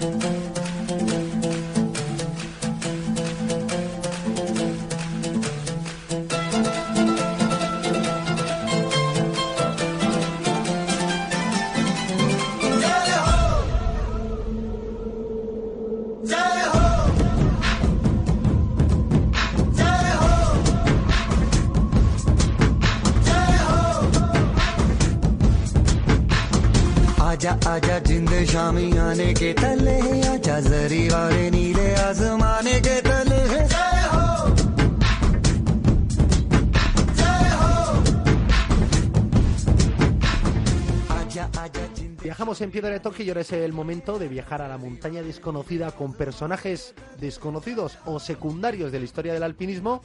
[0.00, 0.37] Thank you.
[27.37, 29.97] आजा आजा जिंद शामी आने के तले
[30.33, 33.39] आजा जरी वाले नीले आसमाने के तले
[33.73, 34.25] जय हो
[37.19, 37.71] जय हो
[41.19, 44.61] आजा आजा जिंद Viajamos en Piedra de Toque y ahora es el momento de viajar
[44.61, 50.01] a la montaña desconocida con personajes desconocidos o secundarios de la historia del alpinismo,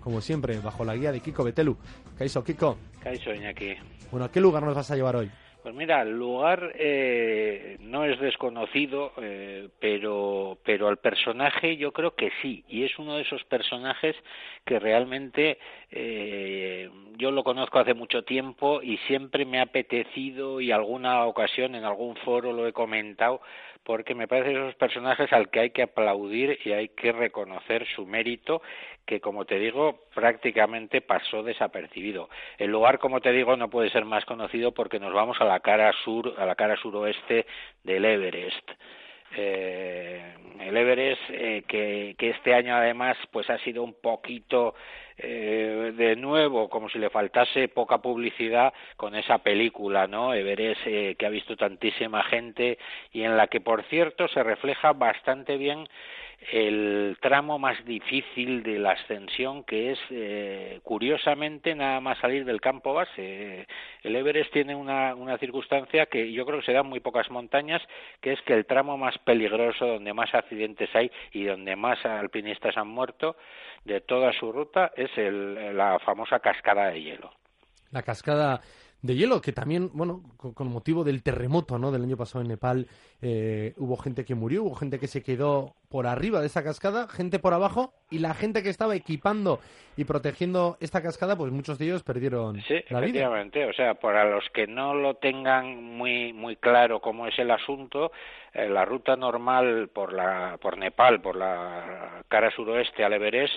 [0.00, 1.76] como siempre, bajo la guía de Kiko Betelu.
[2.16, 2.76] Kaiso, Kiko.
[3.02, 3.74] Kaiso Iñaki.
[4.12, 5.28] Bueno, ¿a qué lugar nos vas a llevar hoy?
[5.61, 12.15] Pues mira, el lugar eh, no es desconocido, eh, pero, pero al personaje yo creo
[12.15, 14.15] que sí, y es uno de esos personajes
[14.65, 15.59] que realmente
[15.91, 21.75] eh, yo lo conozco hace mucho tiempo y siempre me ha apetecido y alguna ocasión
[21.75, 23.39] en algún foro lo he comentado
[23.83, 28.05] porque me parece esos personajes al que hay que aplaudir y hay que reconocer su
[28.05, 28.61] mérito
[29.11, 32.29] que como te digo prácticamente pasó desapercibido.
[32.57, 35.59] El lugar como te digo no puede ser más conocido porque nos vamos a la
[35.59, 37.45] cara sur, a la cara suroeste
[37.83, 38.71] del Everest.
[39.35, 44.75] Eh, el Everest eh, que, que este año además pues ha sido un poquito
[45.17, 51.15] eh, de nuevo como si le faltase poca publicidad con esa película no Everest eh,
[51.19, 52.77] que ha visto tantísima gente
[53.11, 55.85] y en la que por cierto se refleja bastante bien
[56.51, 62.59] el tramo más difícil de la ascensión que es eh, curiosamente nada más salir del
[62.59, 63.67] campo base.
[64.01, 67.29] El Everest tiene una, una circunstancia que yo creo que se da en muy pocas
[67.29, 67.81] montañas
[68.21, 72.75] que es que el tramo más peligroso donde más accidentes hay y donde más alpinistas
[72.75, 73.35] han muerto
[73.85, 77.31] de toda su ruta es el, la famosa cascada de hielo.
[77.91, 78.61] La cascada
[79.01, 81.91] de hielo, que también, bueno, con, con, motivo del terremoto, ¿no?
[81.91, 82.87] Del año pasado en Nepal,
[83.21, 87.07] eh, hubo gente que murió, hubo gente que se quedó por arriba de esa cascada,
[87.07, 89.59] gente por abajo, y la gente que estaba equipando
[89.97, 93.59] y protegiendo esta cascada, pues muchos de ellos perdieron sí, la efectivamente.
[93.59, 93.69] vida.
[93.69, 98.11] O sea, para los que no lo tengan muy muy claro cómo es el asunto,
[98.53, 103.53] eh, la ruta normal por la por Nepal, por la cara suroeste al Everest,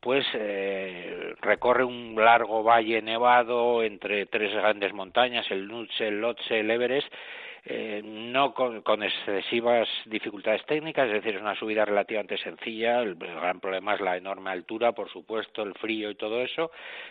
[0.00, 6.60] pues eh, recorre un largo valle nevado entre tres grandes montañas, el Nutse, el Lhotse,
[6.60, 7.12] el Everest,
[7.68, 13.16] eh, no con, con, excesivas dificultades técnicas, es decir, es una subida relativamente sencilla, el,
[13.20, 16.70] el, gran problema es la enorme altura, por supuesto, el frío y todo eso,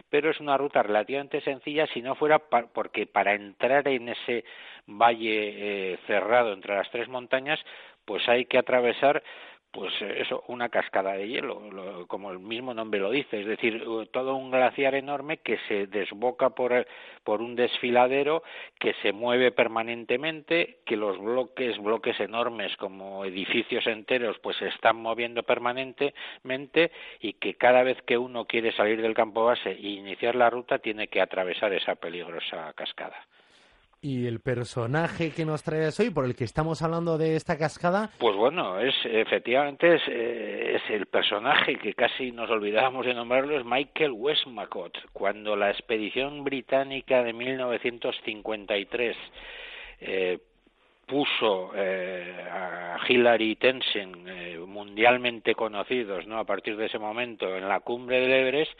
[0.09, 4.45] pero es una ruta relativamente sencilla si no fuera pa porque para entrar en ese
[4.87, 7.59] valle eh, cerrado entre las tres montañas,
[8.05, 9.23] pues hay que atravesar
[9.75, 13.83] pues eso, una cascada de hielo, lo, como el mismo nombre lo dice, es decir,
[14.11, 16.87] todo un glaciar enorme que se desboca por,
[17.25, 18.41] por un desfiladero
[18.79, 24.95] que se mueve permanentemente, que los bloques, bloques enormes como edificios enteros, pues se están
[24.95, 30.35] moviendo permanentemente y que cada vez que uno quiere salir del campo base e iniciar
[30.35, 33.27] la ruta tiene que atravesar esa peligrosa cascada
[34.05, 38.11] y el personaje que nos traes hoy, por el que estamos hablando de esta cascada.
[38.19, 43.57] Pues bueno, es efectivamente es, eh, es el personaje que casi nos olvidábamos de nombrarlo,
[43.57, 44.95] es Michael Westmacott.
[45.11, 49.17] Cuando la expedición británica de 1953
[50.01, 50.37] eh,
[51.05, 56.37] puso eh, a Hillary Tensen, eh, mundialmente conocidos, ¿no?
[56.37, 58.71] A partir de ese momento en la cumbre del Everest,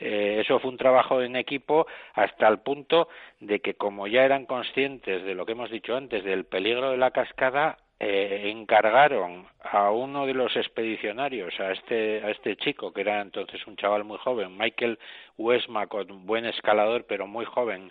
[0.00, 3.08] eh, eso fue un trabajo en equipo hasta el punto
[3.40, 6.98] de que como ya eran conscientes de lo que hemos dicho antes del peligro de
[6.98, 13.00] la cascada eh, encargaron a uno de los expedicionarios a este a este chico que
[13.00, 15.00] era entonces un chaval muy joven Michael
[15.36, 17.90] Westmacott buen escalador pero muy joven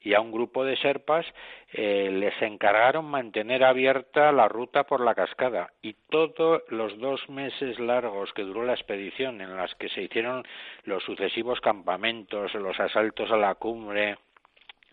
[0.00, 1.26] y a un grupo de serpas
[1.72, 5.72] eh, les encargaron mantener abierta la ruta por la cascada.
[5.82, 10.44] Y todos los dos meses largos que duró la expedición en las que se hicieron
[10.84, 14.16] los sucesivos campamentos, los asaltos a la cumbre,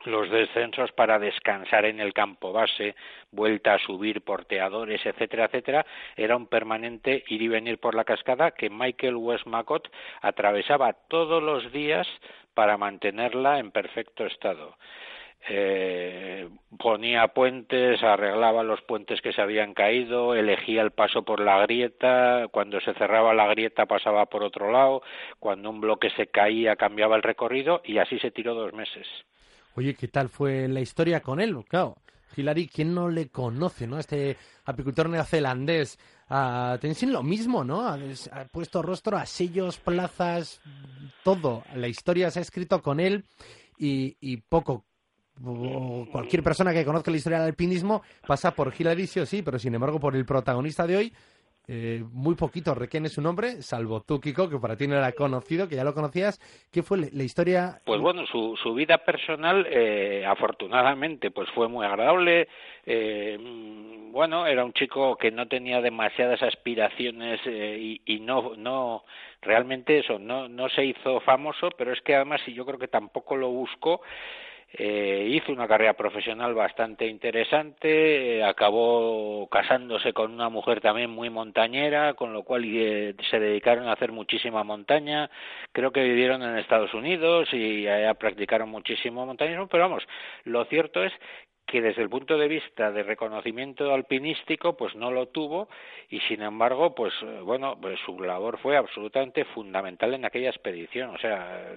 [0.05, 2.95] los descensos para descansar en el campo base,
[3.31, 5.85] vuelta a subir porteadores, etcétera, etcétera,
[6.15, 9.89] era un permanente ir y venir por la cascada que Michael Westmacott
[10.21, 12.07] atravesaba todos los días
[12.55, 14.75] para mantenerla en perfecto estado.
[15.47, 16.49] Eh,
[16.79, 22.47] ponía puentes, arreglaba los puentes que se habían caído, elegía el paso por la grieta,
[22.51, 25.03] cuando se cerraba la grieta pasaba por otro lado,
[25.39, 29.05] cuando un bloque se caía cambiaba el recorrido y así se tiró dos meses.
[29.75, 31.55] Oye, ¿qué tal fue la historia con él?
[31.67, 31.97] Claro,
[32.35, 33.99] Hilary, ¿quién no le conoce, no?
[33.99, 35.97] Este apicultor neozelandés.
[36.29, 36.77] Uh,
[37.07, 37.87] lo mismo, ¿no?
[37.87, 37.97] Ha,
[38.51, 40.59] puesto rostro a sellos, plazas,
[41.23, 41.63] todo.
[41.75, 43.25] La historia se ha escrito con él
[43.77, 44.85] y, y poco
[46.11, 49.59] cualquier persona que conozca la historia del alpinismo pasa por Hilary sí o sí, pero
[49.59, 51.13] sin embargo por el protagonista de hoy
[51.67, 55.67] eh, muy poquito requiere su nombre, salvo tú, Kiko, que para ti no era conocido,
[55.67, 56.39] que ya lo conocías.
[56.71, 57.79] ¿Qué fue la historia?
[57.85, 62.47] Pues bueno, su, su vida personal, eh, afortunadamente, pues fue muy agradable.
[62.85, 69.03] Eh, mm, bueno, era un chico que no tenía demasiadas aspiraciones y, y no, no,
[69.41, 72.87] realmente eso, no, no se hizo famoso, pero es que además, y yo creo que
[72.87, 74.01] tampoco lo buscó,
[74.73, 81.29] eh, hizo una carrera profesional bastante interesante, eh, acabó casándose con una mujer también muy
[81.29, 85.29] montañera, con lo cual eh, se dedicaron a hacer muchísima montaña.
[85.71, 90.03] Creo que vivieron en Estados Unidos y allá practicaron muchísimo montañismo, pero vamos,
[90.43, 91.13] lo cierto es
[91.65, 95.67] que desde el punto de vista de reconocimiento alpinístico pues no lo tuvo
[96.09, 97.13] y sin embargo pues
[97.43, 101.75] bueno pues su labor fue absolutamente fundamental en aquella expedición o sea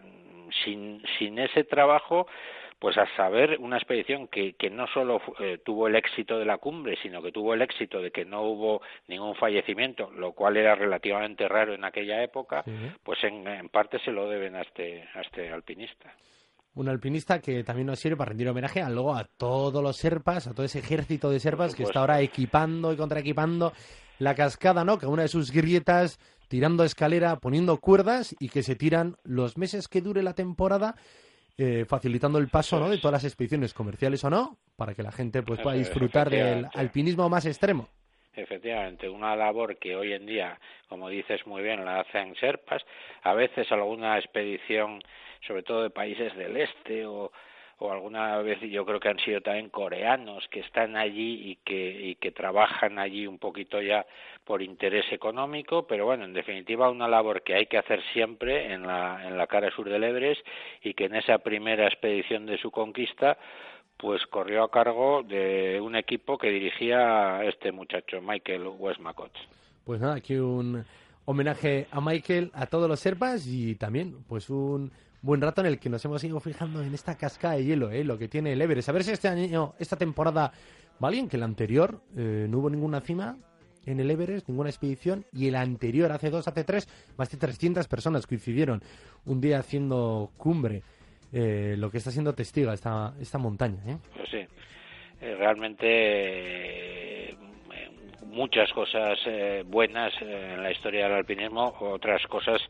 [0.63, 2.27] sin sin ese trabajo
[2.79, 6.59] pues a saber una expedición que, que no solo eh, tuvo el éxito de la
[6.59, 10.75] cumbre, sino que tuvo el éxito de que no hubo ningún fallecimiento, lo cual era
[10.75, 12.65] relativamente raro en aquella época,
[13.03, 16.15] pues en, parte se lo deben a este, a este alpinista.
[16.75, 20.47] Un alpinista que también nos sirve para rendir homenaje a, luego a todos los serpas,
[20.47, 23.73] a todo ese ejército de serpas que está ahora equipando y contraequipando
[24.21, 24.99] la cascada, ¿no?
[24.99, 29.89] Que una de sus grietas, tirando escalera, poniendo cuerdas y que se tiran los meses
[29.89, 30.95] que dure la temporada
[31.59, 32.89] eh, facilitando el paso ¿no?
[32.89, 36.67] de todas las expediciones comerciales o no, para que la gente pues, pueda disfrutar del
[36.73, 37.89] alpinismo más extremo.
[38.33, 42.83] Efectivamente, una labor que hoy en día, como dices muy bien, la hacen Serpas,
[43.25, 45.03] a veces alguna expedición,
[45.45, 47.33] sobre todo de países del este o,
[47.79, 52.09] o alguna vez yo creo que han sido también coreanos que están allí y que,
[52.09, 54.05] y que trabajan allí un poquito ya
[54.45, 58.87] por interés económico, pero bueno, en definitiva una labor que hay que hacer siempre en
[58.87, 60.45] la, en la cara sur del Everest
[60.83, 63.39] y que en esa primera expedición de su conquista
[63.97, 69.33] pues corrió a cargo de un equipo que dirigía este muchacho, Michael Westmacott.
[69.85, 70.85] Pues nada, aquí un
[71.25, 74.93] homenaje a Michael, a todos los serpas y también pues un
[75.23, 78.05] buen rato en el que nos hemos ido fijando en esta cascada de hielo, ¿eh?
[78.05, 78.89] lo que tiene el Everest.
[78.89, 80.53] A ver si este año, esta temporada
[81.03, 83.37] va bien, que el anterior eh, no hubo ninguna cima
[83.87, 87.89] en el Everest, ninguna expedición, y el anterior, hace dos, hace tres, más de 300
[87.89, 88.83] personas coincidieron
[89.25, 90.83] un día haciendo cumbre,
[91.33, 93.79] eh, lo que está siendo testigo esta, esta montaña.
[93.87, 93.97] ¿eh?
[94.15, 94.47] Pues sí,
[95.21, 96.98] eh, realmente
[98.29, 99.19] muchas cosas
[99.67, 102.61] buenas en la historia del alpinismo, otras cosas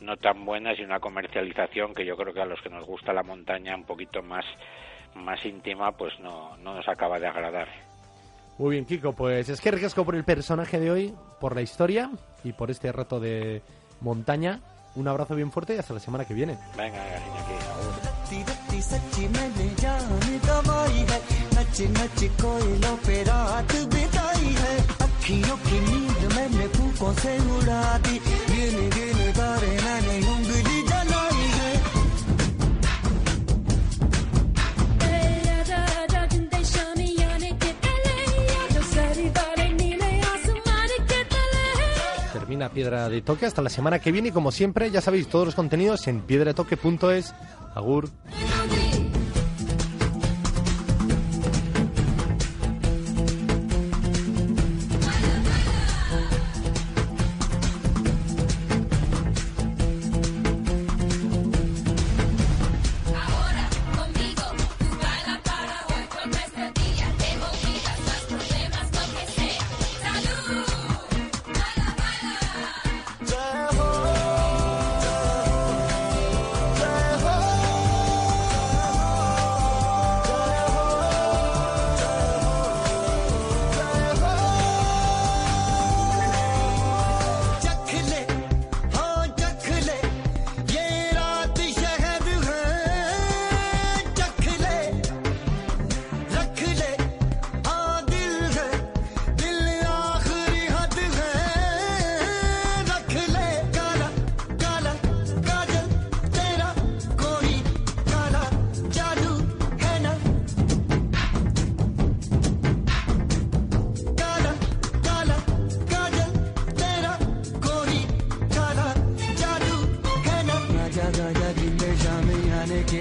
[0.00, 3.12] no tan buenas y una comercialización que yo creo que a los que nos gusta
[3.12, 4.44] la montaña un poquito más
[5.14, 7.68] más íntima pues no, no nos acaba de agradar.
[8.58, 12.10] Muy bien, Kiko, pues es que ricasco por el personaje de hoy, por la historia
[12.42, 13.62] y por este rato de
[14.00, 14.60] montaña.
[14.96, 16.58] Un abrazo bien fuerte y hasta la semana que viene.
[16.76, 16.98] Venga,
[42.32, 43.44] termina Piedra de Toque.
[43.44, 47.34] Hasta la semana que viene y como siempre, ya sabéis, todos los contenidos en piedradetoque.es.
[47.74, 48.08] Agur.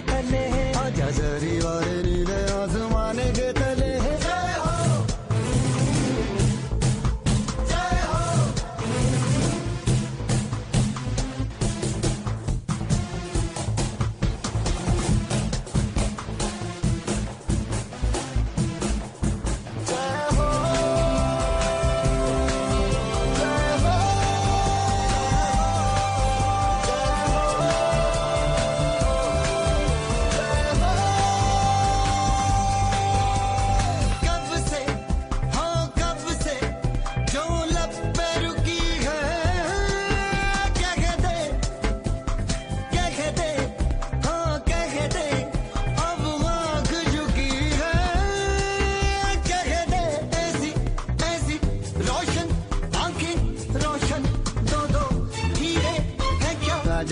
[0.02, 0.47] Planeta.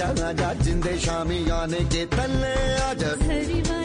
[0.06, 3.85] जाना जा जिंदे शामी आने के तले आ जा।